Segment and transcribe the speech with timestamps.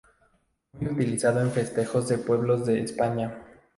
[0.79, 3.39] Muy utilizado en festejos de pueblos de España.